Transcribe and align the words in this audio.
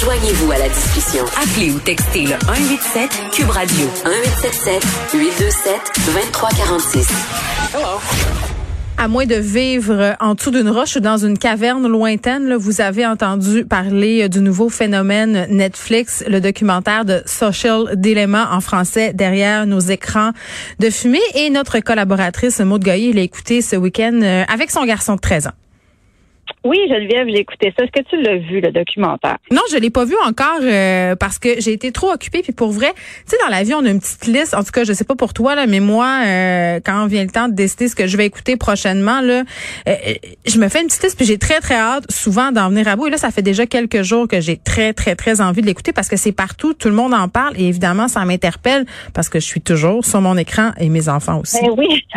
Joignez-vous 0.00 0.50
à 0.50 0.56
la 0.56 0.68
discussion. 0.70 1.24
Appelez 1.36 1.72
ou 1.72 1.78
textez 1.78 2.22
le 2.22 2.32
187 2.46 3.10
Cube 3.32 3.50
Radio 3.50 3.86
1877 4.06 4.82
827 5.12 5.74
2346. 6.06 7.08
Hello. 7.74 8.00
À 8.96 9.08
moins 9.08 9.26
de 9.26 9.34
vivre 9.34 10.16
en 10.20 10.34
dessous 10.34 10.52
d'une 10.52 10.70
roche 10.70 10.96
ou 10.96 11.00
dans 11.00 11.18
une 11.18 11.36
caverne 11.36 11.86
lointaine, 11.86 12.54
vous 12.54 12.80
avez 12.80 13.06
entendu 13.06 13.66
parler 13.66 14.30
du 14.30 14.40
nouveau 14.40 14.70
phénomène 14.70 15.46
Netflix, 15.50 16.24
le 16.26 16.40
documentaire 16.40 17.04
de 17.04 17.20
Social 17.26 17.94
Dilemma 17.94 18.48
en 18.52 18.62
français 18.62 19.12
derrière 19.12 19.66
nos 19.66 19.80
écrans 19.80 20.30
de 20.78 20.88
fumée. 20.88 21.20
Et 21.34 21.50
notre 21.50 21.78
collaboratrice 21.80 22.60
Maud 22.60 22.82
Goyer 22.82 23.12
l'a 23.12 23.20
écouté 23.20 23.60
ce 23.60 23.76
week-end 23.76 24.18
euh, 24.22 24.44
avec 24.48 24.70
son 24.70 24.86
garçon 24.86 25.16
de 25.16 25.20
13 25.20 25.48
ans. 25.48 25.52
Oui, 26.64 26.78
Geneviève, 26.88 27.26
j'ai 27.28 27.38
écouté 27.38 27.72
ça. 27.76 27.84
Est-ce 27.84 27.92
que 27.92 28.08
tu 28.08 28.20
l'as 28.20 28.36
vu, 28.36 28.60
le 28.60 28.70
documentaire? 28.70 29.36
Non, 29.50 29.62
je 29.72 29.78
l'ai 29.78 29.90
pas 29.90 30.04
vu 30.04 30.14
encore 30.26 30.60
euh, 30.62 31.16
parce 31.16 31.38
que 31.38 31.60
j'ai 31.60 31.72
été 31.72 31.90
trop 31.92 32.12
occupée. 32.12 32.42
Puis 32.42 32.52
pour 32.52 32.70
vrai, 32.70 32.92
tu 32.94 33.02
sais, 33.26 33.36
dans 33.42 33.50
la 33.50 33.62
vie, 33.62 33.74
on 33.74 33.84
a 33.84 33.88
une 33.88 34.00
petite 34.00 34.26
liste. 34.26 34.54
En 34.54 34.62
tout 34.62 34.70
cas, 34.72 34.84
je 34.84 34.92
sais 34.92 35.04
pas 35.04 35.14
pour 35.14 35.32
toi, 35.32 35.54
là, 35.54 35.66
mais 35.66 35.80
moi, 35.80 36.06
euh, 36.26 36.80
quand 36.84 37.06
vient 37.06 37.24
le 37.24 37.30
temps 37.30 37.48
de 37.48 37.54
décider 37.54 37.88
ce 37.88 37.96
que 37.96 38.06
je 38.06 38.16
vais 38.16 38.26
écouter 38.26 38.56
prochainement, 38.56 39.20
là, 39.20 39.42
euh, 39.88 39.94
je 40.46 40.58
me 40.58 40.68
fais 40.68 40.80
une 40.80 40.88
petite 40.88 41.02
liste. 41.02 41.16
Puis 41.16 41.26
j'ai 41.26 41.38
très, 41.38 41.60
très 41.60 41.76
hâte 41.76 42.10
souvent 42.10 42.52
d'en 42.52 42.68
venir 42.68 42.88
à 42.88 42.96
bout. 42.96 43.06
Et 43.06 43.10
là, 43.10 43.16
ça 43.16 43.30
fait 43.30 43.42
déjà 43.42 43.66
quelques 43.66 44.02
jours 44.02 44.28
que 44.28 44.40
j'ai 44.40 44.56
très, 44.56 44.92
très, 44.92 45.16
très 45.16 45.40
envie 45.40 45.62
de 45.62 45.66
l'écouter 45.66 45.92
parce 45.92 46.08
que 46.08 46.16
c'est 46.16 46.32
partout. 46.32 46.74
Tout 46.74 46.88
le 46.88 46.94
monde 46.94 47.14
en 47.14 47.28
parle. 47.28 47.54
Et 47.56 47.68
évidemment, 47.68 48.08
ça 48.08 48.24
m'interpelle 48.24 48.84
parce 49.14 49.28
que 49.28 49.40
je 49.40 49.46
suis 49.46 49.60
toujours 49.60 50.04
sur 50.04 50.20
mon 50.20 50.36
écran 50.36 50.72
et 50.78 50.88
mes 50.88 51.08
enfants 51.08 51.40
aussi. 51.40 51.58
Ben 51.62 51.72
oui. 51.76 52.04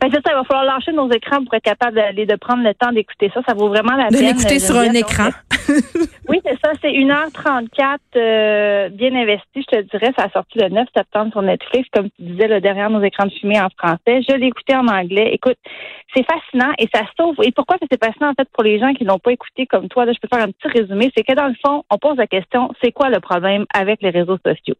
ben 0.00 0.10
c'est 0.12 0.22
ça, 0.22 0.32
il 0.32 0.34
va 0.34 0.44
falloir 0.44 0.64
lâcher 0.64 0.92
nos 0.92 1.10
écrans 1.10 1.44
pour 1.44 1.54
être 1.54 1.62
capable 1.62 1.96
d'aller 1.96 2.26
de 2.26 2.36
prendre 2.36 2.62
le 2.62 2.74
temps 2.74 2.92
d'écouter 2.92 3.30
ça. 3.34 3.40
Ça 3.46 3.54
vaut 3.56 3.68
vraiment 3.68 3.96
la 3.96 4.08
peine 4.08 4.24
écouter 4.24 4.58
sur 4.58 4.76
un 4.76 4.92
écran. 4.92 5.30
oui, 6.28 6.40
c'est 6.44 6.58
ça. 6.64 6.72
C'est 6.80 6.90
1h34 6.90 7.98
euh, 8.16 8.88
bien 8.90 9.14
investi, 9.14 9.64
je 9.70 9.78
te 9.78 9.80
dirais. 9.90 10.12
Ça 10.16 10.24
a 10.24 10.30
sorti 10.30 10.58
le 10.58 10.68
9 10.68 10.88
septembre 10.94 11.32
sur 11.32 11.42
Netflix, 11.42 11.88
comme 11.92 12.08
tu 12.10 12.22
disais, 12.22 12.48
le 12.48 12.60
derrière 12.60 12.90
nos 12.90 13.02
écrans 13.02 13.26
de 13.26 13.32
fumée 13.32 13.60
en 13.60 13.68
français. 13.76 14.22
Je 14.28 14.36
l'ai 14.36 14.46
écouté 14.46 14.74
en 14.74 14.86
anglais. 14.86 15.30
Écoute, 15.32 15.56
c'est 16.14 16.24
fascinant 16.24 16.72
et 16.78 16.88
ça 16.94 17.02
sauve. 17.18 17.36
Et 17.42 17.52
pourquoi 17.52 17.76
c'est 17.90 18.02
fascinant, 18.02 18.30
en 18.30 18.34
fait, 18.34 18.48
pour 18.52 18.62
les 18.62 18.78
gens 18.78 18.92
qui 18.94 19.04
l'ont 19.04 19.18
pas 19.18 19.32
écouté 19.32 19.66
comme 19.66 19.88
toi? 19.88 20.04
Là, 20.04 20.12
je 20.12 20.18
peux 20.20 20.28
faire 20.34 20.46
un 20.46 20.50
petit 20.50 20.68
résumé. 20.68 21.10
C'est 21.16 21.24
que 21.24 21.34
dans 21.34 21.48
le 21.48 21.54
fond, 21.64 21.84
on 21.90 21.98
pose 21.98 22.16
la 22.16 22.26
question, 22.26 22.70
c'est 22.82 22.92
quoi 22.92 23.10
le 23.10 23.20
problème 23.20 23.66
avec 23.74 24.02
les 24.02 24.10
réseaux 24.10 24.38
sociaux? 24.44 24.76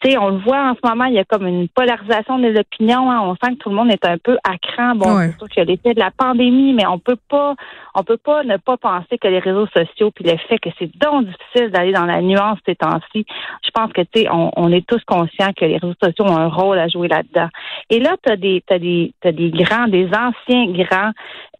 Tu 0.00 0.10
sais, 0.10 0.18
on 0.18 0.28
le 0.28 0.38
voit 0.38 0.70
en 0.70 0.74
ce 0.74 0.86
moment, 0.86 1.04
il 1.04 1.14
y 1.14 1.18
a 1.18 1.24
comme 1.24 1.46
une 1.46 1.68
polarisation 1.68 2.38
des 2.38 2.58
opinions. 2.58 3.10
Hein. 3.10 3.20
On 3.22 3.34
sent 3.34 3.54
que 3.54 3.58
tout 3.58 3.70
le 3.70 3.76
monde 3.76 3.90
est 3.90 4.04
un 4.04 4.18
peu 4.18 4.36
à 4.44 4.58
cran. 4.58 4.94
Bon, 4.94 5.18
c'est 5.18 5.38
sûr 5.38 5.48
qu'il 5.48 5.58
y 5.58 5.62
a 5.62 5.64
l'effet 5.64 5.94
de 5.94 6.00
la 6.00 6.10
pandémie, 6.10 6.74
mais 6.74 6.86
on 6.86 6.98
peut 6.98 7.18
pas, 7.28 7.54
on 7.94 8.02
peut 8.06 8.16
pas 8.16 8.44
ne 8.44 8.56
pas 8.56 8.76
penser 8.76 9.18
que 9.18 9.28
les 9.28 9.38
réseaux 9.38 9.66
sociaux 9.66 10.10
puis 10.10 10.24
le 10.24 10.36
fait 10.48 10.58
que 10.58 10.70
c'est 10.78 10.90
donc 10.96 11.26
difficile 11.26 11.70
d'aller 11.70 11.92
dans 11.92 12.06
la 12.06 12.22
nuance 12.22 12.58
ces 12.64 12.76
temps-ci, 12.76 13.26
je 13.64 13.70
pense 13.74 13.92
que 13.92 14.00
tu 14.02 14.22
sais, 14.22 14.28
on, 14.30 14.72
est 14.72 14.86
tous 14.86 15.02
conscients 15.06 15.52
que 15.54 15.64
les 15.64 15.76
réseaux 15.76 15.94
sociaux 16.02 16.24
ont 16.24 16.36
un 16.36 16.48
rôle 16.48 16.78
à 16.78 16.88
jouer 16.88 17.08
là-dedans. 17.08 17.48
Et 17.90 18.00
là, 18.00 18.16
tu 18.24 18.32
as 18.32 18.36
des, 18.36 18.62
t'as 18.66 18.78
des, 18.78 19.12
t'as 19.20 19.32
des 19.32 19.50
grands, 19.50 19.88
des 19.88 20.06
anciens 20.06 20.72
grands 20.72 21.12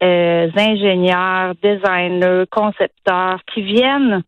euh, 0.03 0.49
ingénieurs, 0.57 1.55
designers, 1.63 2.45
concepteurs 2.51 3.41
qui 3.53 3.63
viennent 3.63 4.23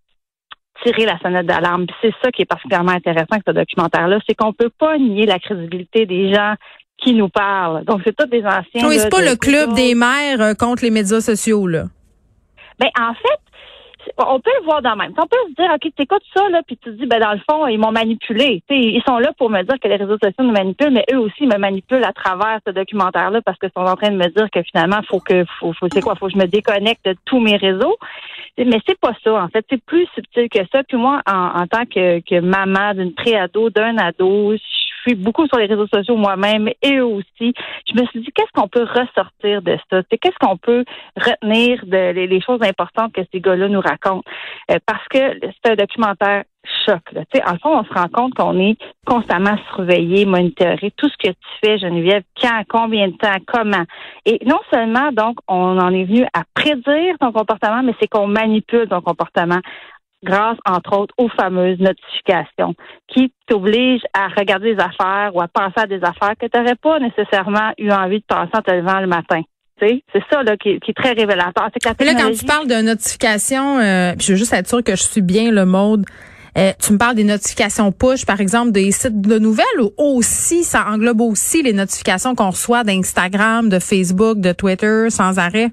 tirer 0.84 1.06
la 1.06 1.18
sonnette 1.18 1.46
d'alarme. 1.46 1.86
C'est 2.02 2.14
ça 2.22 2.30
qui 2.30 2.42
est 2.42 2.46
particulièrement 2.46 2.92
intéressant 2.92 3.26
avec 3.32 3.44
ce 3.46 3.52
documentaire-là, 3.52 4.18
c'est 4.28 4.34
qu'on 4.34 4.52
peut 4.52 4.70
pas 4.70 4.98
nier 4.98 5.26
la 5.26 5.38
crédibilité 5.38 6.06
des 6.06 6.32
gens 6.32 6.54
qui 6.98 7.14
nous 7.14 7.28
parlent. 7.28 7.84
Donc, 7.84 8.00
c'est 8.04 8.14
tous 8.14 8.26
des 8.26 8.44
anciens. 8.44 8.88
Oui, 8.88 8.98
c'est 8.98 9.10
pas 9.10 9.22
le 9.22 9.36
club 9.36 9.72
des 9.74 9.94
mères 9.94 10.40
euh, 10.40 10.54
contre 10.54 10.82
les 10.82 10.90
médias 10.90 11.20
sociaux, 11.20 11.66
là. 11.66 11.84
Ben, 12.78 12.88
en 12.98 13.14
fait, 13.14 13.40
on 14.16 14.40
peut 14.40 14.50
le 14.58 14.64
voir 14.64 14.82
dans 14.82 14.96
même. 14.96 15.12
On 15.18 15.26
peut 15.26 15.36
se 15.48 15.54
dire, 15.54 15.70
OK, 15.74 15.92
tu 15.94 16.02
écoutes 16.02 16.22
ça, 16.34 16.48
là, 16.48 16.62
puis 16.66 16.76
tu 16.76 16.90
te 16.90 16.96
dis, 16.96 17.06
ben, 17.06 17.20
dans 17.20 17.32
le 17.32 17.40
fond, 17.48 17.66
ils 17.66 17.78
m'ont 17.78 17.92
manipulé. 17.92 18.62
ils 18.70 19.02
sont 19.06 19.18
là 19.18 19.32
pour 19.36 19.50
me 19.50 19.62
dire 19.62 19.78
que 19.80 19.88
les 19.88 19.96
réseaux 19.96 20.18
sociaux 20.22 20.44
nous 20.44 20.52
manipulent, 20.52 20.92
mais 20.92 21.04
eux 21.12 21.18
aussi 21.18 21.46
me 21.46 21.58
manipulent 21.58 22.04
à 22.04 22.12
travers 22.12 22.60
ce 22.66 22.72
documentaire-là 22.72 23.42
parce 23.42 23.58
qu'ils 23.58 23.70
sont 23.76 23.84
en 23.84 23.96
train 23.96 24.10
de 24.10 24.16
me 24.16 24.28
dire 24.28 24.48
que 24.50 24.62
finalement, 24.62 25.00
faut 25.08 25.20
que, 25.20 25.44
faut, 25.58 25.72
faut 25.72 25.88
quoi, 26.02 26.14
faut 26.14 26.26
que 26.26 26.32
je 26.32 26.38
me 26.38 26.46
déconnecte 26.46 27.04
de 27.04 27.16
tous 27.24 27.40
mes 27.40 27.56
réseaux. 27.56 27.96
Mais 28.56 28.80
c'est 28.86 28.98
pas 28.98 29.12
ça, 29.22 29.34
en 29.34 29.48
fait. 29.48 29.64
C'est 29.70 29.82
plus 29.82 30.06
subtil 30.14 30.48
que 30.48 30.60
ça. 30.72 30.82
Puis 30.82 30.96
moi, 30.96 31.20
en, 31.26 31.66
tant 31.66 31.84
que, 31.84 32.20
que 32.20 32.40
maman 32.40 32.94
d'une 32.94 33.14
pré-ado, 33.14 33.70
d'un 33.70 33.96
ado, 33.98 34.54
beaucoup 35.14 35.46
sur 35.46 35.58
les 35.58 35.66
réseaux 35.66 35.86
sociaux 35.86 36.16
moi-même 36.16 36.68
et 36.82 36.96
eux 36.96 37.04
aussi. 37.04 37.54
Je 37.88 38.00
me 38.00 38.06
suis 38.06 38.20
dit, 38.20 38.30
qu'est-ce 38.34 38.52
qu'on 38.54 38.68
peut 38.68 38.84
ressortir 38.84 39.62
de 39.62 39.78
ça? 39.90 40.02
Qu'est-ce 40.10 40.38
qu'on 40.40 40.56
peut 40.56 40.84
retenir 41.16 41.84
de 41.86 42.12
les, 42.12 42.40
choses 42.40 42.62
importantes 42.62 43.12
que 43.12 43.22
ces 43.32 43.40
gars-là 43.40 43.68
nous 43.68 43.80
racontent? 43.80 44.28
Euh, 44.70 44.78
parce 44.86 45.06
que 45.08 45.38
c'est 45.42 45.72
un 45.72 45.74
documentaire 45.74 46.44
choc. 46.86 47.00
En 47.46 47.56
fond, 47.58 47.78
on 47.78 47.84
se 47.84 47.92
rend 47.92 48.08
compte 48.12 48.34
qu'on 48.34 48.58
est 48.58 48.76
constamment 49.06 49.56
surveillé, 49.74 50.26
monitoré. 50.26 50.92
Tout 50.96 51.08
ce 51.08 51.16
que 51.16 51.32
tu 51.32 51.48
fais, 51.62 51.78
Geneviève, 51.78 52.22
quand, 52.40 52.62
combien 52.68 53.08
de 53.08 53.16
temps, 53.16 53.36
comment? 53.46 53.84
Et 54.24 54.38
non 54.44 54.58
seulement, 54.72 55.12
donc, 55.12 55.38
on 55.48 55.78
en 55.78 55.92
est 55.92 56.04
venu 56.04 56.24
à 56.34 56.42
prédire 56.54 57.16
ton 57.20 57.32
comportement, 57.32 57.82
mais 57.82 57.94
c'est 58.00 58.08
qu'on 58.08 58.26
manipule 58.26 58.88
ton 58.88 59.00
comportement 59.00 59.60
grâce, 60.24 60.58
entre 60.66 60.98
autres, 60.98 61.14
aux 61.18 61.28
fameuses 61.28 61.78
notifications 61.78 62.74
qui 63.08 63.32
t'obligent 63.46 64.06
à 64.14 64.28
regarder 64.28 64.74
des 64.74 64.80
affaires 64.80 65.30
ou 65.34 65.40
à 65.40 65.48
penser 65.48 65.74
à 65.76 65.86
des 65.86 66.02
affaires 66.02 66.34
que 66.40 66.46
tu 66.46 66.58
n'aurais 66.58 66.76
pas 66.76 66.98
nécessairement 66.98 67.72
eu 67.78 67.90
envie 67.90 68.18
de 68.18 68.24
penser 68.26 68.50
en 68.54 68.62
te 68.62 68.70
levant 68.70 69.00
le 69.00 69.06
matin. 69.06 69.42
C'est 69.80 70.02
ça 70.30 70.42
là, 70.42 70.56
qui, 70.56 70.70
est 70.70 70.96
très 70.96 71.12
révélateur. 71.12 71.68
là, 72.00 72.14
quand 72.14 72.32
tu 72.32 72.44
parles 72.44 72.66
de 72.66 72.82
notifications, 72.82 73.78
euh, 73.78 74.12
je 74.18 74.32
veux 74.32 74.36
juste 74.36 74.52
être 74.52 74.68
sûr 74.68 74.82
que 74.82 74.96
je 74.96 75.02
suis 75.02 75.22
bien 75.22 75.52
le 75.52 75.64
mode. 75.64 76.04
Euh, 76.56 76.72
tu 76.82 76.92
me 76.92 76.98
parles 76.98 77.14
des 77.14 77.24
notifications 77.24 77.92
push, 77.92 78.26
par 78.26 78.40
exemple, 78.40 78.72
des 78.72 78.90
sites 78.90 79.20
de 79.20 79.38
nouvelles 79.38 79.66
ou 79.80 79.92
aussi, 79.96 80.64
ça 80.64 80.86
englobe 80.88 81.20
aussi 81.20 81.62
les 81.62 81.72
notifications 81.72 82.34
qu'on 82.34 82.50
reçoit 82.50 82.82
d'Instagram, 82.82 83.68
de 83.68 83.78
Facebook, 83.78 84.40
de 84.40 84.52
Twitter 84.52 85.10
sans 85.10 85.38
arrêt? 85.38 85.70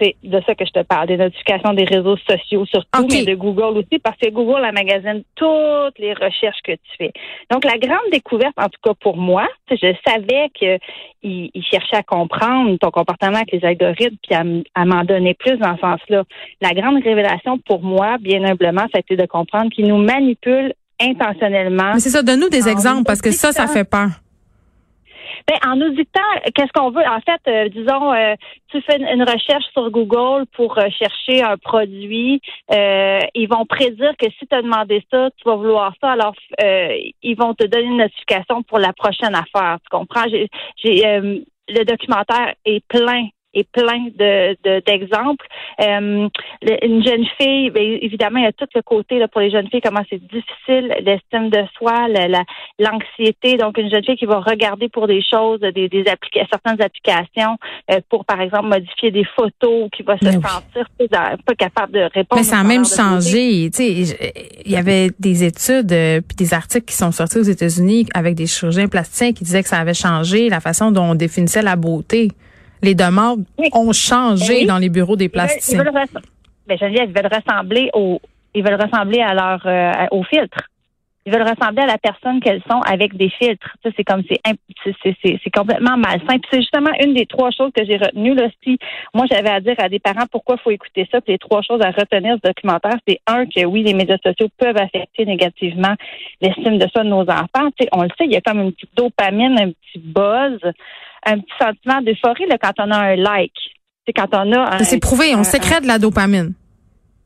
C'est 0.00 0.16
de 0.22 0.40
ça 0.46 0.54
que 0.54 0.64
je 0.64 0.70
te 0.70 0.82
parle, 0.82 1.08
des 1.08 1.16
notifications 1.16 1.72
des 1.72 1.84
réseaux 1.84 2.16
sociaux 2.16 2.64
surtout, 2.66 3.06
mais 3.10 3.24
de 3.24 3.34
Google 3.34 3.78
aussi, 3.78 3.98
parce 3.98 4.16
que 4.18 4.30
Google 4.30 4.60
la 4.60 4.72
magasine 4.72 5.22
toutes 5.34 5.98
les 5.98 6.12
recherches 6.14 6.60
que 6.64 6.72
tu 6.72 6.96
fais. 6.96 7.12
Donc, 7.50 7.64
la 7.64 7.78
grande 7.78 8.10
découverte, 8.12 8.54
en 8.56 8.68
tout 8.68 8.80
cas 8.82 8.94
pour 9.00 9.16
moi, 9.16 9.46
je 9.70 9.94
savais 10.06 10.50
qu'il 10.54 10.78
il 11.22 11.64
cherchait 11.64 11.96
à 11.96 12.02
comprendre 12.02 12.76
ton 12.78 12.90
comportement 12.90 13.36
avec 13.36 13.52
les 13.52 13.64
algorithmes, 13.64 14.16
puis 14.22 14.34
à, 14.74 14.84
m'en 14.84 15.04
donner 15.04 15.34
plus 15.34 15.56
dans 15.58 15.74
ce 15.76 15.80
sens-là. 15.80 16.24
La 16.60 16.72
grande 16.72 17.02
révélation 17.02 17.58
pour 17.58 17.82
moi, 17.82 18.16
bien 18.20 18.44
humblement, 18.44 18.86
ça 18.92 18.98
a 18.98 19.00
été 19.00 19.16
de 19.16 19.26
comprendre 19.26 19.70
qu'il 19.70 19.86
nous 19.86 19.98
manipule 19.98 20.74
intentionnellement. 21.00 21.98
C'est 21.98 22.10
ça, 22.10 22.22
donne-nous 22.22 22.48
des 22.48 22.68
exemples, 22.68 23.04
parce 23.04 23.22
que 23.22 23.30
ça, 23.30 23.52
ça 23.52 23.66
fait 23.66 23.88
peur. 23.88 24.08
Ben, 25.48 25.56
en 25.66 25.76
nous 25.76 25.94
dictant 25.94 26.20
qu'est-ce 26.54 26.72
qu'on 26.74 26.90
veut? 26.90 27.06
En 27.06 27.20
fait, 27.20 27.40
euh, 27.48 27.68
disons, 27.70 28.12
euh, 28.12 28.34
tu 28.70 28.82
fais 28.82 28.98
une, 28.98 29.22
recherche 29.22 29.64
sur 29.72 29.90
Google 29.90 30.44
pour 30.54 30.76
euh, 30.76 30.88
chercher 30.90 31.42
un 31.42 31.56
produit. 31.56 32.42
ils 32.70 33.48
vont 33.48 33.64
prédire 33.64 34.14
que 34.18 34.26
si 34.38 34.46
tu 34.46 34.54
as 34.54 34.60
demandé 34.60 35.02
ça, 35.10 35.30
tu 35.38 35.48
vas 35.48 35.56
vouloir 35.56 35.94
ça. 36.02 36.12
Alors, 36.12 36.34
ils 36.60 37.34
vont 37.34 37.54
te 37.54 37.64
donner 37.64 37.86
une 37.86 37.96
notification 37.96 38.62
pour 38.62 38.78
la 38.78 38.92
prochaine 38.92 39.34
affaire. 39.34 39.78
Tu 39.82 39.88
comprends? 39.90 40.26
J'ai, 40.28 41.02
le 41.70 41.84
documentaire 41.84 42.54
est 42.66 42.84
plein 42.86 43.28
et 43.54 43.64
plein 43.64 44.06
de, 44.18 44.56
d'exemples. 44.80 45.46
Euh, 45.80 46.28
une 46.82 47.04
jeune 47.04 47.24
fille, 47.40 47.70
bien, 47.70 47.98
évidemment, 48.00 48.38
il 48.38 48.44
y 48.44 48.48
a 48.48 48.52
tout 48.52 48.66
le 48.74 48.82
côté 48.82 49.18
là, 49.18 49.28
pour 49.28 49.40
les 49.40 49.50
jeunes 49.50 49.68
filles, 49.68 49.80
comment 49.80 50.02
c'est 50.10 50.20
difficile, 50.20 50.94
l'estime 51.00 51.50
de 51.50 51.64
soi, 51.76 52.08
la, 52.08 52.42
l'anxiété. 52.78 53.56
Donc, 53.56 53.78
une 53.78 53.90
jeune 53.90 54.04
fille 54.04 54.16
qui 54.16 54.26
va 54.26 54.40
regarder 54.40 54.88
pour 54.88 55.06
des 55.06 55.22
choses, 55.22 55.60
des, 55.60 55.88
des 55.88 56.04
certaines 56.50 56.80
applications 56.82 57.56
euh, 57.90 58.00
pour, 58.08 58.24
par 58.24 58.40
exemple, 58.40 58.66
modifier 58.68 59.10
des 59.10 59.24
photos, 59.24 59.88
qui 59.92 60.02
va 60.02 60.18
se 60.18 60.30
sentir 60.30 60.86
pas 61.44 61.54
capable 61.54 61.92
de 61.92 62.00
répondre. 62.00 62.36
Mais 62.36 62.42
ça 62.42 62.58
a 62.58 62.64
même 62.64 62.84
changé. 62.84 63.70
Tu 63.70 64.04
sais, 64.04 64.16
il 64.64 64.70
y 64.70 64.76
avait 64.76 65.10
des 65.18 65.44
études 65.44 65.92
euh, 65.92 66.20
puis 66.20 66.36
des 66.36 66.54
articles 66.54 66.86
qui 66.86 66.94
sont 66.94 67.12
sortis 67.12 67.38
aux 67.38 67.42
États-Unis 67.42 68.06
avec 68.14 68.34
des 68.34 68.46
chirurgiens 68.46 68.88
plasticiens 68.88 69.32
qui 69.32 69.44
disaient 69.44 69.62
que 69.62 69.68
ça 69.68 69.78
avait 69.78 69.94
changé 69.94 70.48
la 70.48 70.60
façon 70.60 70.90
dont 70.90 71.10
on 71.10 71.14
définissait 71.14 71.62
la 71.62 71.76
beauté. 71.76 72.28
Les 72.82 72.94
demandes 72.94 73.44
ont 73.72 73.92
changé 73.92 74.66
dans 74.66 74.78
les 74.78 74.88
bureaux 74.88 75.16
des 75.16 75.28
plasticiens. 75.28 75.80
Ils 75.80 75.84
veulent, 75.84 76.22
ben, 76.66 76.76
ils 76.80 77.12
veulent 77.12 77.30
ressembler 77.32 77.90
au, 77.94 78.20
ils 78.54 78.64
veulent 78.64 78.80
ressembler 78.80 79.20
à 79.20 79.34
leur, 79.34 79.66
euh, 79.66 80.06
au 80.10 80.22
filtre. 80.24 80.58
Ils 81.26 81.32
veulent 81.32 81.46
ressembler 81.46 81.82
à 81.82 81.86
la 81.86 81.98
personne 81.98 82.40
qu'elles 82.40 82.62
sont 82.70 82.80
avec 82.80 83.14
des 83.14 83.28
filtres. 83.28 83.76
Ça, 83.82 83.90
c'est 83.94 84.04
comme 84.04 84.22
c'est 84.26 84.40
c'est 85.22 85.50
complètement 85.54 85.98
malsain. 85.98 86.38
Puis 86.38 86.48
c'est 86.50 86.60
justement 86.60 86.90
une 87.04 87.12
des 87.12 87.26
trois 87.26 87.50
choses 87.50 87.70
que 87.76 87.84
j'ai 87.84 87.98
retenues. 87.98 88.34
Là, 88.34 88.48
si 88.64 88.78
moi 89.12 89.26
j'avais 89.30 89.50
à 89.50 89.60
dire 89.60 89.74
à 89.76 89.90
des 89.90 89.98
parents 89.98 90.24
pourquoi 90.30 90.56
il 90.58 90.62
faut 90.62 90.70
écouter 90.70 91.06
ça, 91.12 91.20
puis 91.20 91.34
les 91.34 91.38
trois 91.38 91.60
choses 91.60 91.82
à 91.82 91.90
retenir 91.90 92.36
ce 92.36 92.48
documentaire, 92.48 92.96
c'est 93.06 93.20
un 93.26 93.44
que 93.44 93.62
oui, 93.66 93.82
les 93.82 93.92
médias 93.92 94.16
sociaux 94.24 94.48
peuvent 94.56 94.78
affecter 94.78 95.26
négativement 95.26 95.94
l'estime 96.40 96.78
de 96.78 96.88
soi 96.88 97.04
de 97.04 97.10
nos 97.10 97.28
enfants. 97.28 97.68
on 97.92 98.02
le 98.04 98.10
sait, 98.16 98.24
il 98.24 98.32
y 98.32 98.36
a 98.36 98.40
comme 98.40 98.60
une 98.60 98.72
petite 98.72 98.96
dopamine, 98.96 99.58
un 99.60 99.70
petit 99.70 99.98
buzz 99.98 100.58
un 101.26 101.38
petit 101.38 101.54
sentiment 101.60 102.00
d'euphorie 102.02 102.46
quand 102.60 102.72
on 102.78 102.90
a 102.90 102.98
un 102.98 103.16
like. 103.16 103.52
C'est 104.06 104.12
quand 104.12 104.28
on 104.32 104.52
a 104.52 104.78
C'est 104.84 105.00
prouvé, 105.00 105.34
on 105.34 105.44
sécrète 105.44 105.82
de 105.82 105.88
la 105.88 105.98
dopamine. 105.98 106.54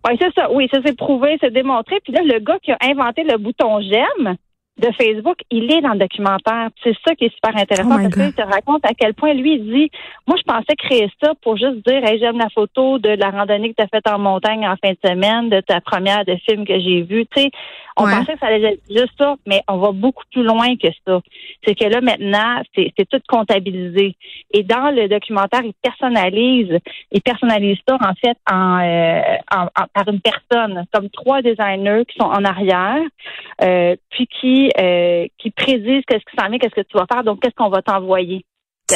Oui, 0.07 0.19
c'est 0.21 0.35
ça. 0.35 0.51
Oui, 0.51 0.69
ça 0.73 0.83
s'est 0.83 0.95
prouvé, 0.95 1.39
c'est 1.41 1.53
démontré. 1.53 2.01
Puis 2.03 2.13
là, 2.13 2.23
le 2.25 2.41
gars 2.41 2.59
qui 2.61 2.73
a 2.73 2.79
inventé 2.83 3.23
le 3.23 3.39
bouton 3.39 3.81
j'aime, 3.81 4.37
de 4.79 4.89
Facebook, 4.99 5.37
il 5.51 5.71
est 5.71 5.83
dans 5.83 5.93
le 5.93 5.99
documentaire. 5.99 6.71
C'est 6.83 6.95
ça 7.07 7.15
qui 7.15 7.27
est 7.27 7.35
super 7.35 7.55
intéressant 7.57 7.91
Oh 7.93 8.03
parce 8.03 8.15
qu'il 8.15 8.33
te 8.33 8.43
raconte 8.43 8.85
à 8.87 8.95
quel 8.95 9.15
point 9.15 9.35
lui 9.35 9.57
il 9.57 9.65
dit 9.71 9.91
Moi, 10.27 10.37
je 10.39 10.43
pensais 10.45 10.75
créer 10.77 11.11
ça 11.23 11.33
pour 11.43 11.57
juste 11.57 11.87
dire 11.87 12.03
hey, 12.05 12.19
j'aime 12.19 12.39
la 12.39 12.49
photo 12.49 12.99
de 12.99 13.11
la 13.11 13.31
randonnée 13.31 13.71
que 13.71 13.75
tu 13.77 13.83
as 13.83 13.89
faite 13.89 14.09
en 14.09 14.19
montagne 14.19 14.67
en 14.67 14.77
fin 14.83 14.93
de 14.93 14.99
semaine, 15.05 15.51
de 15.51 15.61
ta 15.61 15.81
première 15.81 16.25
de 16.25 16.37
film 16.49 16.67
que 16.67 16.79
j'ai 16.81 17.03
vu. 17.03 17.27
Tu 17.27 17.43
sais, 17.43 17.51
on 17.97 18.05
Ouais. 18.07 18.13
pensait 18.13 18.33
que 18.35 18.39
ça 18.39 18.47
allait 18.47 18.75
être 18.75 18.83
juste 18.89 19.13
ça, 19.19 19.37
mais 19.47 19.63
on 19.69 19.77
va 19.79 19.93
beaucoup 19.93 20.25
plus 20.33 20.43
loin 20.45 20.77
que 20.77 20.89
ça. 21.07 21.21
C'est 21.67 21.75
que 21.75 21.85
là, 21.85 22.01
maintenant, 22.01 22.63
c'est 22.75 22.93
c'est 22.99 23.09
tout 23.09 23.21
comptabilisé. 23.29 24.15
Et 24.53 24.63
dans 24.63 24.91
le 24.95 25.09
documentaire, 25.09 25.63
il 25.65 25.75
personnalise, 25.83 26.79
il 27.11 27.23
personnalise 27.23 27.79
ça 27.89 27.97
en 27.97 28.15
fait 28.15 28.37
en, 28.51 28.79
euh, 28.81 29.21
en- 29.55 29.65
en- 29.83 29.87
par 29.93 30.09
une 30.09 30.21
personne, 30.21 30.85
comme 30.93 31.09
trois 31.11 31.43
designers 31.43 32.05
qui 32.09 32.17
sont 32.19 32.27
en 32.29 32.45
arrière, 32.45 33.03
euh, 33.63 33.97
puis 34.11 34.27
qui 34.41 34.71
euh, 34.79 35.27
qui 35.39 35.51
prédisent 35.51 36.05
qu'est-ce 36.07 36.25
qui 36.31 36.37
s'en 36.39 36.49
vient, 36.49 36.59
qu'est-ce 36.59 36.75
que 36.75 36.81
tu 36.87 36.97
vas 36.97 37.07
faire, 37.13 37.25
donc 37.25 37.41
qu'est-ce 37.41 37.55
qu'on 37.55 37.69
va 37.69 37.83
t'envoyer. 37.83 38.45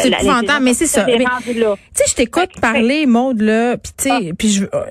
C'est 0.03 0.09
épouvantable, 0.09 0.65
mais 0.65 0.75
c'est 0.75 0.87
ça. 0.87 1.05
Tu 1.05 1.13
sais, 1.13 2.05
je 2.09 2.15
t'écoute 2.15 2.51
parler, 2.61 3.07
Maude, 3.07 3.41
là, 3.41 3.77
puis 3.77 3.93
tu 3.97 4.09
sais, 4.09 4.33
puis 4.37 4.49
je, 4.49 4.65
euh, 4.65 4.85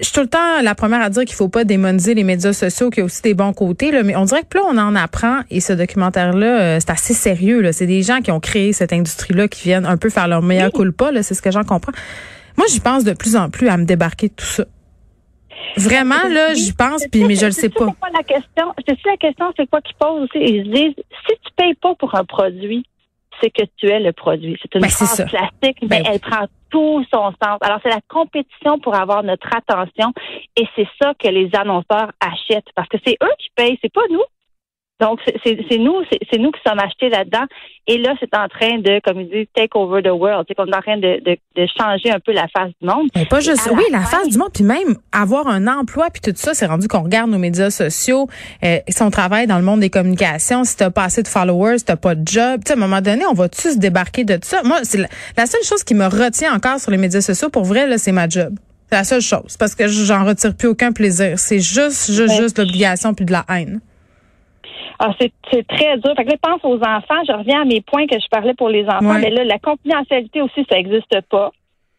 je 0.00 0.04
suis 0.04 0.12
tout 0.12 0.20
le 0.20 0.28
temps 0.28 0.60
la 0.62 0.74
première 0.74 1.00
à 1.02 1.10
dire 1.10 1.24
qu'il 1.24 1.34
faut 1.34 1.48
pas 1.48 1.64
démoniser 1.64 2.14
les 2.14 2.24
médias 2.24 2.52
sociaux, 2.52 2.90
qu'il 2.90 3.00
y 3.00 3.02
a 3.02 3.04
aussi 3.04 3.22
des 3.22 3.34
bons 3.34 3.52
côtés, 3.52 3.90
là, 3.90 4.02
mais 4.02 4.16
on 4.16 4.24
dirait 4.24 4.42
que 4.42 4.48
plus 4.48 4.60
on 4.60 4.76
en 4.76 4.94
apprend, 4.94 5.40
et 5.50 5.60
ce 5.60 5.72
documentaire-là, 5.72 6.60
euh, 6.60 6.76
c'est 6.80 6.90
assez 6.90 7.14
sérieux, 7.14 7.60
là. 7.60 7.72
C'est 7.72 7.86
des 7.86 8.02
gens 8.02 8.20
qui 8.20 8.30
ont 8.30 8.40
créé 8.40 8.72
cette 8.72 8.92
industrie-là, 8.92 9.48
qui 9.48 9.62
viennent 9.62 9.86
un 9.86 9.96
peu 9.96 10.10
faire 10.10 10.28
leur 10.28 10.42
meilleur 10.42 10.72
coup 10.72 10.84
pas, 10.92 11.12
là, 11.12 11.22
c'est 11.22 11.34
ce 11.34 11.42
que 11.42 11.50
j'en 11.50 11.64
comprends. 11.64 11.92
Moi, 12.56 12.66
j'y 12.70 12.80
pense 12.80 13.04
de 13.04 13.12
plus 13.12 13.36
en 13.36 13.50
plus 13.50 13.68
à 13.68 13.76
me 13.76 13.84
débarquer 13.84 14.28
de 14.28 14.34
tout 14.34 14.44
ça. 14.44 14.64
Vraiment, 15.76 16.28
là, 16.28 16.54
j'y 16.54 16.72
pense, 16.72 17.06
puis 17.10 17.24
mais 17.24 17.34
je 17.34 17.46
le 17.46 17.52
sais 17.52 17.68
pas. 17.68 17.86
c'est 17.86 18.16
la 18.16 18.22
question? 18.22 18.74
C'est 18.86 18.94
ça 19.02 19.10
la 19.10 19.16
question, 19.16 19.52
c'est 19.56 19.68
quoi 19.68 19.80
qu'ils 19.80 19.96
posent 19.96 20.22
aussi? 20.22 20.38
Ils 20.38 20.64
se 20.64 20.70
disent, 20.70 21.04
si 21.28 21.34
tu 21.44 21.52
payes 21.56 21.74
pas 21.74 21.94
pour 21.94 22.14
un 22.14 22.24
produit, 22.24 22.84
c'est 23.40 23.50
que 23.50 23.62
tu 23.76 23.86
es 23.88 24.00
le 24.00 24.12
produit. 24.12 24.58
C'est 24.62 24.74
une 24.74 24.82
Ben, 24.82 24.88
phrase 24.90 25.24
classique, 25.26 25.78
mais 25.82 25.88
Ben 25.88 26.02
oui. 26.02 26.08
elle 26.12 26.20
prend 26.20 26.46
tout 26.70 27.04
son 27.12 27.30
sens. 27.42 27.58
Alors, 27.60 27.78
c'est 27.82 27.88
la 27.88 28.00
compétition 28.08 28.78
pour 28.78 28.94
avoir 28.94 29.22
notre 29.22 29.48
attention 29.54 30.12
et 30.56 30.66
c'est 30.76 30.88
ça 31.00 31.14
que 31.14 31.28
les 31.28 31.50
annonceurs 31.54 32.10
achètent 32.20 32.70
parce 32.74 32.88
que 32.88 32.98
c'est 33.06 33.16
eux 33.22 33.34
qui 33.38 33.48
payent, 33.56 33.78
c'est 33.82 33.92
pas 33.92 34.02
nous. 34.10 34.22
Donc, 35.00 35.20
c'est- 35.24 35.78
nous, 35.78 35.94
c'est 36.30 36.38
nous 36.38 36.50
qui 36.50 36.60
sommes 36.66 36.80
achetés 36.80 37.08
là-dedans. 37.08 37.44
Et 37.86 37.98
là, 37.98 38.14
c'est 38.18 38.34
en 38.34 38.48
train 38.48 38.78
de, 38.78 39.00
comme 39.04 39.20
ils 39.20 39.28
disent, 39.30 39.46
take 39.54 39.70
over 39.74 40.02
the 40.02 40.10
world. 40.10 40.44
C'est 40.48 40.54
qu'on 40.54 40.66
est 40.66 40.74
en 40.76 40.80
train 40.80 40.96
de, 40.96 41.22
de, 41.24 41.36
de 41.56 41.66
changer 41.78 42.10
un 42.10 42.18
peu 42.18 42.32
la 42.32 42.48
face 42.48 42.70
du 42.80 42.86
monde. 42.88 43.08
Mais 43.14 43.24
pas 43.24 43.38
juste, 43.40 43.64
la 43.66 43.72
oui, 43.74 43.84
la 43.92 44.00
face 44.00 44.28
du 44.28 44.36
monde, 44.38 44.50
puis 44.52 44.64
même 44.64 44.96
avoir 45.12 45.46
un 45.46 45.66
emploi, 45.68 46.08
puis 46.10 46.20
tout 46.20 46.32
ça, 46.36 46.52
c'est 46.52 46.66
rendu 46.66 46.88
qu'on 46.88 47.02
regarde 47.04 47.30
nos 47.30 47.38
médias 47.38 47.70
sociaux, 47.70 48.26
euh, 48.64 48.78
si 48.88 49.02
on 49.02 49.10
travaille 49.10 49.46
dans 49.46 49.58
le 49.58 49.64
monde 49.64 49.80
des 49.80 49.90
communications, 49.90 50.64
si 50.64 50.76
t'as 50.76 50.90
pas 50.90 51.04
assez 51.04 51.22
de 51.22 51.28
followers, 51.28 51.78
si 51.78 51.84
t'as 51.84 51.96
pas 51.96 52.14
de 52.16 52.26
job, 52.28 52.60
tu 52.64 52.68
sais, 52.68 52.72
à 52.72 52.76
un 52.76 52.80
moment 52.80 53.00
donné, 53.00 53.24
on 53.26 53.34
va-tu 53.34 53.70
se 53.70 53.78
débarquer 53.78 54.24
de 54.24 54.38
ça? 54.42 54.62
Moi, 54.64 54.78
c'est 54.82 54.98
la, 54.98 55.08
la 55.36 55.46
seule 55.46 55.62
chose 55.62 55.84
qui 55.84 55.94
me 55.94 56.06
retient 56.06 56.52
encore 56.54 56.80
sur 56.80 56.90
les 56.90 56.98
médias 56.98 57.20
sociaux, 57.20 57.50
pour 57.50 57.64
vrai, 57.64 57.86
là, 57.86 57.98
c'est 57.98 58.12
ma 58.12 58.28
job. 58.28 58.52
C'est 58.90 58.96
la 58.96 59.04
seule 59.04 59.20
chose, 59.20 59.56
parce 59.58 59.74
que 59.74 59.86
j'en 59.86 60.24
retire 60.24 60.54
plus 60.56 60.68
aucun 60.68 60.92
plaisir. 60.92 61.38
C'est 61.38 61.60
juste, 61.60 62.10
juste, 62.10 62.36
juste 62.40 62.58
l'obligation 62.58 63.14
puis 63.14 63.24
de 63.26 63.32
la 63.32 63.44
haine. 63.48 63.80
Ah, 64.98 65.14
c'est 65.20 65.32
c'est 65.50 65.66
très 65.66 65.96
dur. 65.98 66.12
Fait 66.16 66.24
que 66.24 66.30
là, 66.30 66.36
je 66.42 66.50
pense 66.50 66.64
aux 66.64 66.78
enfants. 66.78 67.22
Je 67.26 67.32
reviens 67.32 67.62
à 67.62 67.64
mes 67.64 67.80
points 67.80 68.06
que 68.06 68.18
je 68.18 68.28
parlais 68.30 68.54
pour 68.54 68.68
les 68.68 68.84
enfants. 68.86 69.14
Ouais. 69.14 69.20
Mais 69.20 69.30
là, 69.30 69.44
la 69.44 69.58
confidentialité 69.58 70.42
aussi, 70.42 70.66
ça 70.68 70.76
n'existe 70.76 71.20
pas. 71.30 71.52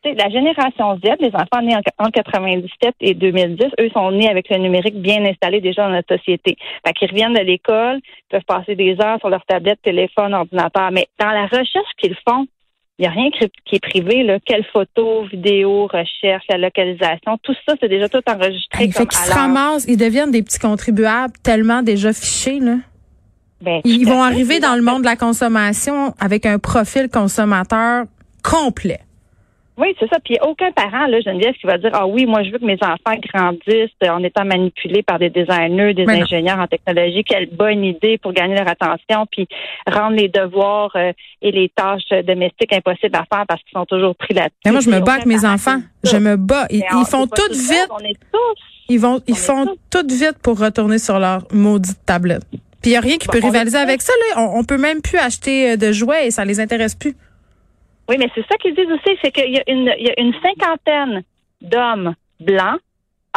Tu 0.03 0.09
sais, 0.09 0.15
la 0.15 0.29
génération 0.29 0.97
Z, 0.97 1.19
les 1.19 1.31
enfants 1.33 1.61
nés 1.61 1.75
en, 1.75 2.05
en 2.05 2.09
97 2.09 2.95
et 3.01 3.13
2010, 3.13 3.65
eux 3.81 3.89
sont 3.93 4.11
nés 4.11 4.29
avec 4.29 4.49
le 4.49 4.57
numérique 4.57 4.95
bien 4.95 5.25
installé 5.25 5.59
déjà 5.59 5.83
dans 5.83 5.93
notre 5.93 6.15
société. 6.15 6.57
Fait 6.85 6.93
qu'ils 6.93 7.09
reviennent 7.09 7.33
de 7.33 7.41
l'école, 7.41 7.99
peuvent 8.29 8.45
passer 8.47 8.75
des 8.75 8.95
heures 9.01 9.19
sur 9.19 9.29
leur 9.29 9.45
tablette, 9.45 9.81
téléphone, 9.81 10.33
ordinateur. 10.33 10.91
Mais 10.91 11.07
dans 11.19 11.31
la 11.31 11.43
recherche 11.47 11.91
qu'ils 11.97 12.15
font, 12.27 12.47
il 12.99 13.03
n'y 13.03 13.07
a 13.07 13.11
rien 13.11 13.29
qui 13.31 13.75
est 13.75 13.79
privé. 13.79 14.23
Là. 14.23 14.39
Quelle 14.45 14.65
photo, 14.65 15.23
vidéo, 15.23 15.87
recherche, 15.87 16.43
la 16.49 16.57
localisation, 16.57 17.37
tout 17.41 17.55
ça, 17.65 17.75
c'est 17.79 17.87
déjà 17.87 18.09
tout 18.09 18.21
enregistré 18.27 18.83
Hey, 18.83 18.91
fait 18.91 18.99
comme 18.99 19.07
qu'ils 19.07 19.19
à 19.19 19.23
se 19.23 19.33
ramassent, 19.33 19.85
ils 19.87 19.97
deviennent 19.97 20.31
des 20.31 20.43
petits 20.43 20.59
contribuables 20.59 21.33
tellement 21.41 21.81
déjà 21.81 22.11
fichés, 22.11 22.59
là. 22.59 22.75
Ben, 23.61 23.81
Ils 23.83 24.07
vont 24.07 24.23
arriver 24.23 24.59
dans 24.59 24.75
le 24.75 24.81
monde 24.81 25.01
de 25.01 25.07
la 25.07 25.15
consommation 25.15 26.13
avec 26.19 26.45
un 26.45 26.59
profil 26.59 27.09
consommateur 27.09 28.05
complet. 28.43 29.01
Oui, 29.79 29.95
c'est 29.97 30.09
ça. 30.09 30.17
Puis 30.23 30.37
aucun 30.41 30.71
parent, 30.73 31.07
là, 31.07 31.21
Geneviève, 31.21 31.53
qui 31.53 31.65
va 31.65 31.77
dire 31.77 31.91
Ah 31.93 32.05
oui, 32.05 32.25
moi 32.25 32.43
je 32.43 32.51
veux 32.51 32.59
que 32.59 32.65
mes 32.65 32.77
enfants 32.81 33.17
grandissent 33.33 33.89
en 34.05 34.21
étant 34.23 34.43
manipulés 34.43 35.03
par 35.03 35.19
des 35.19 35.29
designers, 35.29 35.93
des 35.93 36.05
Mais 36.05 36.17
non. 36.17 36.23
ingénieurs 36.23 36.59
en 36.59 36.67
technologie. 36.67 37.23
Quelle 37.23 37.49
bonne 37.49 37.85
idée 37.85 38.17
pour 38.17 38.33
gagner 38.33 38.55
leur 38.55 38.67
attention, 38.67 39.25
puis 39.31 39.47
rendre 39.89 40.17
les 40.17 40.27
devoirs 40.27 40.91
euh, 40.97 41.13
et 41.41 41.51
les 41.51 41.69
tâches 41.69 42.01
euh, 42.11 42.23
domestiques 42.23 42.73
impossibles 42.73 43.15
à 43.15 43.25
faire 43.33 43.45
parce 43.47 43.61
qu'ils 43.63 43.77
sont 43.77 43.85
toujours 43.85 44.15
pris 44.17 44.33
là-dessus. 44.33 44.59
Mais 44.65 44.71
moi, 44.71 44.81
je 44.81 44.89
me 44.89 44.99
bats 44.99 45.13
avec 45.13 45.25
mes 45.25 45.45
enfants. 45.45 45.79
Je 46.03 46.17
me 46.17 46.35
bats. 46.35 46.67
Ils, 46.69 46.83
font 47.09 47.25
tout 47.25 47.49
vite. 47.49 47.61
seul, 47.61 47.87
On 47.89 47.99
est 47.99 48.19
tous. 48.33 48.61
Ils 48.89 48.99
vont, 48.99 49.21
ils 49.27 49.37
font 49.37 49.65
tout 49.89 50.05
vite 50.09 50.39
pour 50.43 50.59
retourner 50.59 50.99
sur 50.99 51.19
leur 51.19 51.43
maudite 51.53 52.05
tablette. 52.05 52.43
Puis 52.81 52.91
il 52.91 52.93
y 52.93 52.97
a 52.97 53.01
rien 53.01 53.17
qui 53.17 53.27
peut 53.27 53.39
rivaliser 53.41 53.77
avec 53.77 54.01
ça. 54.01 54.13
Là. 54.13 54.41
On, 54.41 54.59
on 54.59 54.63
peut 54.63 54.77
même 54.77 55.01
plus 55.01 55.17
acheter 55.17 55.71
euh, 55.71 55.77
de 55.77 55.91
jouets 55.91 56.27
et 56.27 56.31
ça 56.31 56.45
les 56.45 56.59
intéresse 56.59 56.95
plus. 56.95 57.15
Oui, 58.09 58.15
mais 58.17 58.29
c'est 58.33 58.45
ça 58.49 58.57
qu'ils 58.57 58.73
disent 58.73 58.91
aussi, 58.91 59.17
c'est 59.21 59.31
qu'il 59.31 59.53
y 59.53 59.57
a 59.57 59.63
une, 59.67 59.93
il 59.99 60.07
y 60.07 60.09
a 60.09 60.19
une 60.19 60.33
cinquantaine 60.41 61.23
d'hommes 61.61 62.15
blancs 62.39 62.79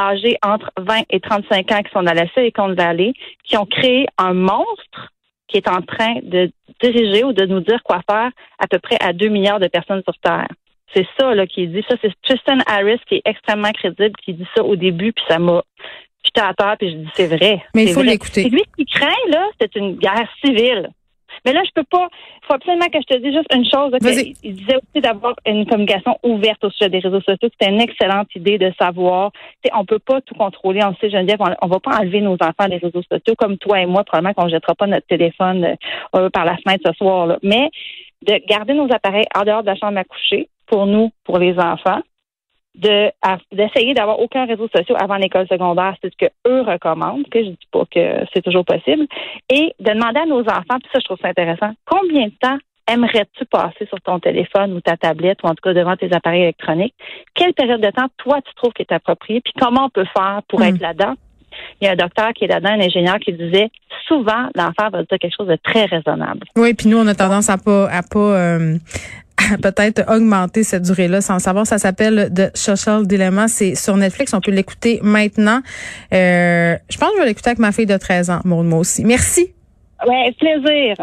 âgés 0.00 0.38
entre 0.42 0.70
20 0.78 1.02
et 1.10 1.20
35 1.20 1.72
ans 1.72 1.82
qui 1.82 1.92
sont 1.92 2.02
dans 2.02 2.14
la 2.14 2.26
Silicon 2.28 2.72
Valley, 2.74 3.12
qui 3.44 3.56
ont 3.56 3.66
créé 3.66 4.06
un 4.16 4.32
monstre 4.32 5.12
qui 5.48 5.58
est 5.58 5.68
en 5.68 5.82
train 5.82 6.14
de 6.22 6.50
diriger 6.82 7.24
ou 7.24 7.32
de 7.34 7.44
nous 7.44 7.60
dire 7.60 7.82
quoi 7.82 8.00
faire 8.08 8.30
à 8.58 8.66
peu 8.66 8.78
près 8.78 8.96
à 9.00 9.12
2 9.12 9.28
milliards 9.28 9.60
de 9.60 9.68
personnes 9.68 10.02
sur 10.04 10.18
Terre. 10.18 10.48
C'est 10.94 11.06
ça 11.18 11.34
là 11.34 11.46
qui 11.46 11.66
dit 11.68 11.84
ça. 11.88 11.96
C'est 12.00 12.12
Tristan 12.22 12.58
Harris 12.66 13.00
qui 13.06 13.16
est 13.16 13.22
extrêmement 13.24 13.72
crédible, 13.72 14.14
qui 14.24 14.34
dit 14.34 14.46
ça 14.56 14.62
au 14.62 14.76
début, 14.76 15.12
puis 15.12 15.24
ça 15.28 15.38
m'a 15.38 15.62
jeté 16.24 16.40
à 16.40 16.54
terre, 16.54 16.76
puis 16.78 16.90
je 16.90 16.96
dis 16.96 17.08
c'est 17.14 17.26
vrai. 17.26 17.62
Mais 17.74 17.84
il 17.84 17.88
c'est 17.88 17.94
faut 17.94 18.02
l'écouter. 18.02 18.48
Lui, 18.48 18.62
ce 18.70 18.76
qu'il 18.76 18.86
craint, 18.86 19.30
là, 19.30 19.46
c'est 19.60 19.74
une 19.76 19.96
guerre 19.96 20.28
civile. 20.44 20.90
Mais 21.44 21.52
là, 21.52 21.62
je 21.64 21.70
peux 21.74 21.86
pas. 21.90 22.08
Il 22.42 22.46
faut 22.46 22.54
absolument 22.54 22.86
que 22.86 22.98
je 23.00 23.14
te 23.14 23.18
dise 23.18 23.34
juste 23.34 23.52
une 23.54 23.64
chose. 23.64 23.92
il 24.42 24.54
disait 24.54 24.76
aussi 24.76 25.00
d'avoir 25.02 25.34
une 25.46 25.66
communication 25.66 26.18
ouverte 26.22 26.62
au 26.64 26.70
sujet 26.70 26.90
des 26.90 26.98
réseaux 26.98 27.20
sociaux. 27.20 27.48
C'était 27.50 27.70
une 27.70 27.80
excellente 27.80 28.28
idée 28.34 28.58
de 28.58 28.72
savoir. 28.78 29.32
Sais, 29.64 29.72
on 29.74 29.84
peut 29.84 29.98
pas 29.98 30.20
tout 30.20 30.34
contrôler. 30.34 30.80
On 30.84 30.94
sait, 30.96 31.10
Geneviève, 31.10 31.40
on, 31.40 31.54
on 31.62 31.68
va 31.68 31.80
pas 31.80 31.98
enlever 31.98 32.20
nos 32.20 32.34
enfants 32.34 32.68
des 32.68 32.76
réseaux 32.76 33.02
sociaux 33.02 33.34
comme 33.36 33.58
toi 33.58 33.80
et 33.80 33.86
moi. 33.86 34.04
Probablement 34.04 34.34
qu'on 34.34 34.48
jettera 34.48 34.74
pas 34.74 34.86
notre 34.86 35.06
téléphone 35.06 35.76
euh, 36.14 36.30
par 36.30 36.44
la 36.44 36.56
fenêtre 36.58 36.84
ce 36.86 36.92
soir. 36.94 37.26
Là. 37.26 37.38
Mais 37.42 37.70
de 38.26 38.34
garder 38.46 38.74
nos 38.74 38.92
appareils 38.92 39.26
en 39.34 39.42
dehors 39.42 39.62
de 39.62 39.68
la 39.68 39.76
chambre 39.76 39.98
à 39.98 40.04
coucher 40.04 40.48
pour 40.66 40.86
nous, 40.86 41.10
pour 41.24 41.38
les 41.38 41.58
enfants 41.58 42.02
de 42.74 43.10
d'essayer 43.52 43.92
d'avoir 43.94 44.18
aucun 44.18 44.46
réseau 44.46 44.68
social 44.74 44.96
avant 45.00 45.16
l'école 45.16 45.46
secondaire, 45.46 45.94
c'est 46.02 46.10
ce 46.12 46.26
que 46.26 46.32
eux 46.48 46.62
recommandent, 46.62 47.28
que 47.28 47.40
je 47.44 47.50
dis 47.50 47.68
pas 47.70 47.84
que 47.90 48.24
c'est 48.32 48.42
toujours 48.42 48.64
possible, 48.64 49.06
et 49.50 49.74
de 49.78 49.90
demander 49.92 50.20
à 50.20 50.26
nos 50.26 50.40
enfants, 50.40 50.78
puis 50.80 50.88
ça 50.92 50.98
je 51.00 51.04
trouve 51.04 51.18
ça 51.20 51.28
intéressant, 51.28 51.72
combien 51.84 52.26
de 52.26 52.32
temps 52.40 52.58
aimerais-tu 52.88 53.44
passer 53.44 53.86
sur 53.86 54.00
ton 54.00 54.18
téléphone 54.18 54.72
ou 54.72 54.80
ta 54.80 54.96
tablette 54.96 55.38
ou 55.44 55.46
en 55.46 55.50
tout 55.50 55.62
cas 55.62 55.72
devant 55.74 55.96
tes 55.96 56.12
appareils 56.14 56.42
électroniques? 56.42 56.94
Quelle 57.34 57.52
période 57.54 57.80
de 57.80 57.90
temps 57.90 58.08
toi 58.16 58.40
tu 58.42 58.54
trouves 58.54 58.72
qui 58.72 58.82
est 58.82 58.92
appropriée, 58.92 59.40
puis 59.40 59.52
comment 59.60 59.84
on 59.84 59.90
peut 59.90 60.06
faire 60.16 60.40
pour 60.48 60.60
Mm. 60.60 60.64
être 60.64 60.80
là-dedans? 60.80 61.14
Il 61.80 61.84
y 61.84 61.88
a 61.88 61.92
un 61.92 61.96
docteur 61.96 62.32
qui 62.32 62.44
est 62.44 62.48
là-dedans, 62.48 62.70
un 62.70 62.80
ingénieur 62.80 63.18
qui 63.18 63.34
disait 63.34 63.68
souvent 64.08 64.48
l'enfant 64.54 64.88
va 64.90 65.02
dire 65.02 65.18
quelque 65.18 65.34
chose 65.36 65.48
de 65.48 65.58
très 65.62 65.84
raisonnable. 65.84 66.46
Oui, 66.56 66.72
puis 66.72 66.88
nous, 66.88 66.96
on 66.96 67.06
a 67.06 67.14
tendance 67.14 67.50
à 67.50 67.58
pas, 67.58 67.88
à 67.90 68.00
pas, 68.02 68.18
euh, 68.18 68.78
peut-être 69.62 70.04
augmenter 70.12 70.62
cette 70.62 70.82
durée-là 70.82 71.20
sans 71.20 71.38
savoir. 71.38 71.66
Ça 71.66 71.78
s'appelle 71.78 72.30
The 72.34 72.56
Social 72.56 73.06
Dilemma. 73.06 73.48
C'est 73.48 73.74
sur 73.74 73.96
Netflix. 73.96 74.34
On 74.34 74.40
peut 74.40 74.50
l'écouter 74.50 75.00
maintenant. 75.02 75.60
Euh, 76.12 76.76
je 76.88 76.98
pense 76.98 77.10
que 77.10 77.16
je 77.16 77.22
vais 77.22 77.28
l'écouter 77.28 77.50
avec 77.50 77.58
ma 77.58 77.72
fille 77.72 77.86
de 77.86 77.96
13 77.96 78.30
ans, 78.30 78.40
Maud, 78.44 78.66
moi 78.66 78.80
aussi. 78.80 79.04
Merci. 79.04 79.52
Ouais, 80.06 80.34
plaisir. 80.38 80.96